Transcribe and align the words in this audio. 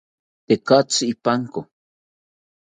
Tekatzi 0.45 1.03
ipanko 1.13 1.59